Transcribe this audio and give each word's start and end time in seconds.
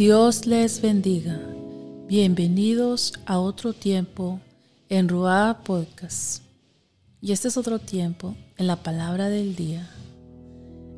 Dios 0.00 0.46
les 0.46 0.80
bendiga. 0.80 1.38
Bienvenidos 2.08 3.12
a 3.26 3.38
otro 3.38 3.74
tiempo 3.74 4.40
en 4.88 5.10
Ruá 5.10 5.60
Podcast. 5.62 6.42
Y 7.20 7.32
este 7.32 7.48
es 7.48 7.58
otro 7.58 7.78
tiempo 7.78 8.34
en 8.56 8.66
la 8.66 8.76
palabra 8.76 9.28
del 9.28 9.54
día. 9.54 9.90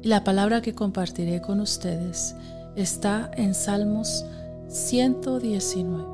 Y 0.02 0.06
la 0.06 0.22
palabra 0.22 0.62
que 0.62 0.76
compartiré 0.76 1.40
con 1.42 1.58
ustedes 1.58 2.36
está 2.76 3.28
en 3.36 3.56
Salmos 3.56 4.24
119. 4.68 6.04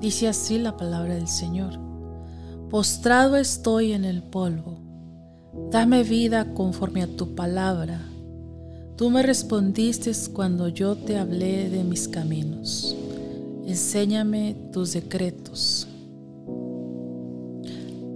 Dice 0.00 0.26
así 0.26 0.58
la 0.58 0.76
palabra 0.76 1.14
del 1.14 1.28
Señor. 1.28 1.78
Postrado 2.70 3.36
estoy 3.36 3.92
en 3.92 4.04
el 4.04 4.24
polvo. 4.24 4.80
Dame 5.70 6.02
vida 6.02 6.54
conforme 6.54 7.04
a 7.04 7.16
tu 7.16 7.36
palabra. 7.36 8.00
Tú 8.96 9.10
me 9.10 9.22
respondiste 9.22 10.12
cuando 10.32 10.68
yo 10.68 10.96
te 10.96 11.16
hablé 11.16 11.70
de 11.70 11.82
mis 11.82 12.08
caminos. 12.08 12.94
Enséñame 13.66 14.54
tus 14.72 14.92
decretos. 14.92 15.88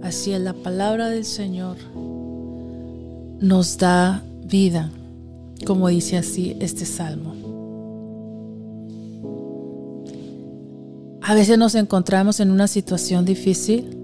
Así 0.03 0.31
es 0.31 0.39
la 0.39 0.53
palabra 0.53 1.09
del 1.09 1.25
Señor. 1.25 1.77
Nos 3.39 3.77
da 3.77 4.23
vida, 4.45 4.91
como 5.65 5.87
dice 5.89 6.17
así 6.17 6.55
este 6.59 6.85
salmo. 6.85 7.35
A 11.21 11.33
veces 11.33 11.57
nos 11.57 11.75
encontramos 11.75 12.39
en 12.39 12.51
una 12.51 12.67
situación 12.67 13.25
difícil, 13.25 13.97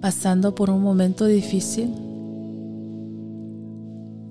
pasando 0.00 0.54
por 0.54 0.70
un 0.70 0.80
momento 0.80 1.26
difícil. 1.26 1.90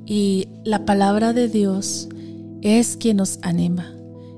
Y 0.06 0.48
la 0.64 0.86
palabra 0.86 1.34
de 1.34 1.48
Dios 1.48 2.10
es 2.62 2.98
quien 2.98 3.18
nos 3.18 3.40
anima, 3.42 3.94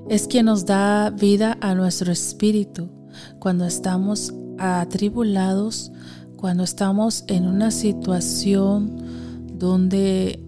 es 0.08 0.26
quien 0.26 0.46
nos 0.46 0.66
da 0.66 1.10
vida 1.10 1.58
a 1.60 1.74
nuestro 1.74 2.12
espíritu 2.12 2.88
cuando 3.38 3.66
estamos 3.66 4.32
atribulados, 4.58 5.92
cuando 6.36 6.64
estamos 6.64 7.24
en 7.26 7.46
una 7.46 7.70
situación 7.70 8.96
donde 9.58 10.40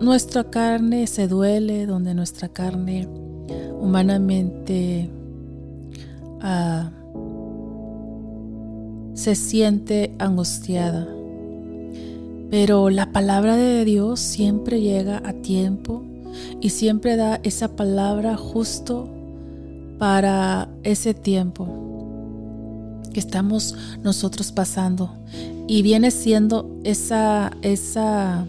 nuestra 0.00 0.44
carne 0.44 1.06
se 1.06 1.28
duele, 1.28 1.86
donde 1.86 2.14
nuestra 2.14 2.48
carne 2.48 3.08
humanamente 3.80 5.10
Ah, 6.42 6.90
se 9.12 9.34
siente 9.34 10.14
angustiada. 10.18 11.06
Pero 12.50 12.90
la 12.90 13.12
palabra 13.12 13.56
de 13.56 13.84
Dios 13.84 14.20
siempre 14.20 14.80
llega 14.80 15.22
a 15.24 15.32
tiempo 15.32 16.02
y 16.60 16.70
siempre 16.70 17.16
da 17.16 17.40
esa 17.42 17.76
palabra 17.76 18.36
justo 18.36 19.08
para 19.98 20.68
ese 20.82 21.14
tiempo 21.14 21.90
que 23.12 23.20
estamos 23.20 23.76
nosotros 24.02 24.52
pasando. 24.52 25.14
Y 25.68 25.82
viene 25.82 26.10
siendo 26.10 26.80
esa, 26.84 27.52
esa 27.62 28.46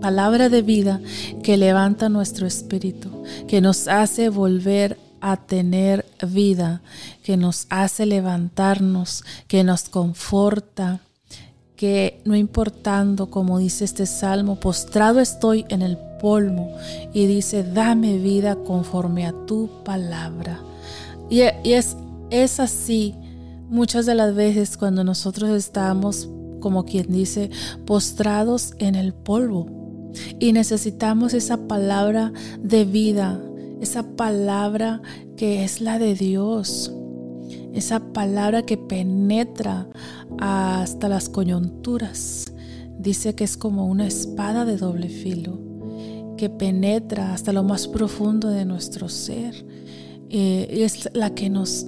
palabra 0.00 0.48
de 0.48 0.62
vida 0.62 1.00
que 1.42 1.56
levanta 1.56 2.08
nuestro 2.08 2.46
espíritu, 2.46 3.10
que 3.48 3.60
nos 3.60 3.88
hace 3.88 4.28
volver 4.28 4.98
a 5.20 5.38
tener 5.38 6.04
vida, 6.26 6.82
que 7.22 7.36
nos 7.36 7.66
hace 7.70 8.04
levantarnos, 8.04 9.24
que 9.48 9.64
nos 9.64 9.88
conforta, 9.88 11.00
que 11.76 12.20
no 12.24 12.36
importando, 12.36 13.30
como 13.30 13.58
dice 13.58 13.84
este 13.84 14.06
salmo, 14.06 14.60
postrado 14.60 15.20
estoy 15.20 15.64
en 15.68 15.82
el 15.82 15.98
polvo 16.20 16.68
y 17.12 17.26
dice, 17.26 17.64
dame 17.64 18.18
vida 18.18 18.56
conforme 18.56 19.26
a 19.26 19.34
tu 19.46 19.68
palabra. 19.84 20.60
Y, 21.30 21.40
es, 21.40 21.96
es 22.30 22.60
así 22.60 23.14
muchas 23.68 24.06
de 24.06 24.14
las 24.14 24.34
veces 24.34 24.76
cuando 24.76 25.04
nosotros 25.04 25.50
estamos, 25.50 26.28
como 26.60 26.84
quien 26.84 27.10
dice, 27.10 27.50
postrados 27.86 28.74
en 28.78 28.94
el 28.94 29.12
polvo 29.12 29.66
y 30.38 30.52
necesitamos 30.52 31.34
esa 31.34 31.66
palabra 31.66 32.32
de 32.60 32.84
vida 32.84 33.40
esa 33.84 34.02
palabra 34.02 35.02
que 35.36 35.64
es 35.64 35.80
la 35.80 35.98
de 35.98 36.14
Dios, 36.14 36.92
esa 37.74 38.12
palabra 38.12 38.62
que 38.62 38.76
penetra 38.76 39.88
hasta 40.38 41.08
las 41.08 41.28
coyunturas. 41.28 42.52
Dice 42.98 43.34
que 43.34 43.44
es 43.44 43.56
como 43.56 43.86
una 43.86 44.06
espada 44.06 44.64
de 44.64 44.76
doble 44.76 45.08
filo, 45.08 45.58
que 46.36 46.48
penetra 46.48 47.34
hasta 47.34 47.52
lo 47.52 47.62
más 47.64 47.88
profundo 47.88 48.48
de 48.48 48.64
nuestro 48.64 49.08
ser. 49.08 49.66
Eh, 50.30 50.68
es 50.70 51.10
la 51.12 51.34
que 51.34 51.50
nos 51.50 51.86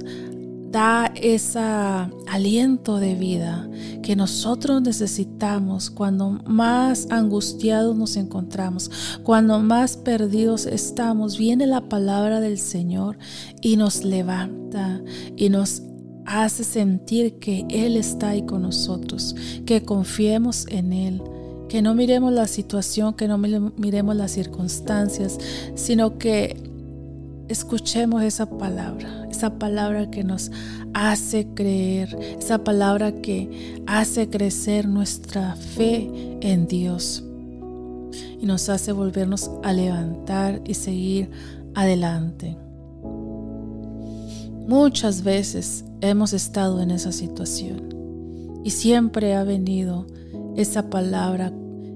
da 0.70 1.12
ese 1.14 1.58
aliento 1.58 2.98
de 2.98 3.14
vida 3.14 3.68
que 4.02 4.16
nosotros 4.16 4.82
necesitamos 4.82 5.90
cuando 5.90 6.30
más 6.46 7.08
angustiados 7.10 7.96
nos 7.96 8.16
encontramos, 8.16 8.90
cuando 9.22 9.58
más 9.60 9.96
perdidos 9.96 10.66
estamos. 10.66 11.38
Viene 11.38 11.66
la 11.66 11.88
palabra 11.88 12.40
del 12.40 12.58
Señor 12.58 13.18
y 13.62 13.76
nos 13.76 14.04
levanta 14.04 15.00
y 15.36 15.48
nos 15.48 15.82
hace 16.24 16.64
sentir 16.64 17.38
que 17.38 17.64
Él 17.68 17.96
está 17.96 18.30
ahí 18.30 18.42
con 18.42 18.62
nosotros, 18.62 19.34
que 19.64 19.82
confiemos 19.82 20.66
en 20.68 20.92
Él 20.92 21.22
que 21.68 21.82
no 21.82 21.94
miremos 21.94 22.32
la 22.32 22.46
situación, 22.46 23.14
que 23.14 23.26
no 23.28 23.38
miremos 23.38 24.14
las 24.14 24.30
circunstancias, 24.30 25.38
sino 25.74 26.16
que 26.18 26.75
escuchemos 27.48 28.22
esa 28.22 28.46
palabra, 28.46 29.26
esa 29.30 29.58
palabra 29.58 30.10
que 30.10 30.24
nos 30.24 30.50
hace 30.94 31.46
creer, 31.54 32.16
esa 32.38 32.64
palabra 32.64 33.12
que 33.12 33.82
hace 33.86 34.28
crecer 34.28 34.88
nuestra 34.88 35.54
fe 35.56 36.10
en 36.40 36.66
Dios 36.66 37.22
y 38.40 38.46
nos 38.46 38.68
hace 38.68 38.92
volvernos 38.92 39.50
a 39.62 39.72
levantar 39.72 40.60
y 40.64 40.74
seguir 40.74 41.30
adelante. 41.74 42.56
Muchas 44.66 45.22
veces 45.22 45.84
hemos 46.00 46.32
estado 46.32 46.80
en 46.80 46.90
esa 46.90 47.12
situación 47.12 48.60
y 48.64 48.70
siempre 48.70 49.34
ha 49.34 49.44
venido 49.44 50.06
esa 50.56 50.90
palabra, 50.90 51.52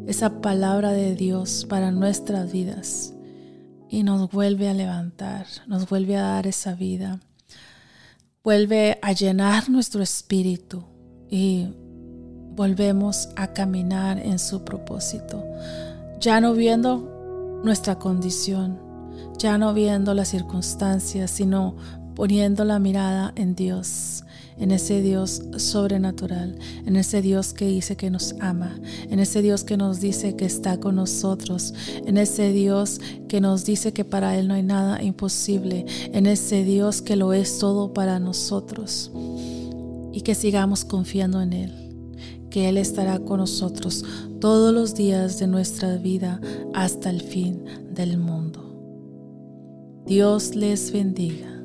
esa 0.06 0.40
palabra 0.40 0.92
de 0.92 1.16
Dios 1.16 1.66
para 1.68 1.90
nuestras 1.90 2.52
vidas 2.52 3.14
y 3.90 4.04
nos 4.04 4.30
vuelve 4.30 4.68
a 4.68 4.74
levantar, 4.74 5.46
nos 5.66 5.88
vuelve 5.88 6.16
a 6.16 6.22
dar 6.22 6.46
esa 6.46 6.74
vida, 6.74 7.18
vuelve 8.44 8.98
a 9.02 9.12
llenar 9.12 9.68
nuestro 9.68 10.00
espíritu 10.00 10.84
y 11.28 11.66
volvemos 12.54 13.28
a 13.34 13.48
caminar 13.48 14.18
en 14.20 14.38
su 14.38 14.64
propósito, 14.64 15.44
ya 16.20 16.40
no 16.40 16.54
viendo 16.54 17.60
nuestra 17.64 17.98
condición, 17.98 18.78
ya 19.38 19.58
no 19.58 19.74
viendo 19.74 20.14
las 20.14 20.28
circunstancias, 20.28 21.32
sino 21.32 21.74
poniendo 22.14 22.64
la 22.64 22.78
mirada 22.78 23.32
en 23.34 23.56
Dios, 23.56 24.24
en 24.60 24.70
ese 24.70 25.02
Dios 25.02 25.42
sobrenatural, 25.56 26.56
en 26.86 26.96
ese 26.96 27.22
Dios 27.22 27.52
que 27.52 27.66
dice 27.66 27.96
que 27.96 28.10
nos 28.10 28.34
ama, 28.40 28.78
en 29.08 29.18
ese 29.18 29.42
Dios 29.42 29.64
que 29.64 29.76
nos 29.76 30.00
dice 30.00 30.36
que 30.36 30.44
está 30.44 30.78
con 30.78 30.96
nosotros, 30.96 31.74
en 32.06 32.18
ese 32.18 32.52
Dios 32.52 33.00
que 33.28 33.40
nos 33.40 33.64
dice 33.64 33.92
que 33.92 34.04
para 34.04 34.38
Él 34.38 34.46
no 34.48 34.54
hay 34.54 34.62
nada 34.62 35.02
imposible, 35.02 35.86
en 36.12 36.26
ese 36.26 36.62
Dios 36.62 37.02
que 37.02 37.16
lo 37.16 37.32
es 37.32 37.58
todo 37.58 37.92
para 37.92 38.20
nosotros 38.20 39.10
y 40.12 40.20
que 40.20 40.34
sigamos 40.34 40.84
confiando 40.84 41.40
en 41.40 41.52
Él 41.52 41.80
que 42.50 42.68
Él 42.68 42.76
estará 42.76 43.20
con 43.20 43.38
nosotros 43.38 44.04
todos 44.40 44.74
los 44.74 44.94
días 44.94 45.38
de 45.38 45.46
nuestra 45.46 45.96
vida 45.96 46.40
hasta 46.74 47.08
el 47.08 47.22
fin 47.22 47.64
del 47.94 48.18
mundo. 48.18 48.66
Dios 50.04 50.56
les 50.56 50.92
bendiga. 50.92 51.59